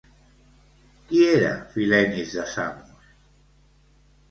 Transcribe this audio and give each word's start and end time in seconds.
Qui 1.11 1.19
era 1.33 1.51
Filenis 1.77 2.35
de 2.39 2.49
Samos? 2.57 3.15